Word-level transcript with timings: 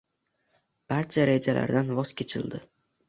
Barcha 0.93 1.27
rejalaridan 1.31 1.93
voz 2.01 2.07
kechildi. 2.23 2.63